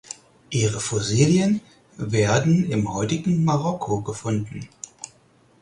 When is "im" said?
2.71-2.91